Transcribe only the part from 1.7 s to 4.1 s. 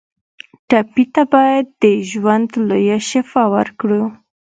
د ژوند لویه شفا ورکړو.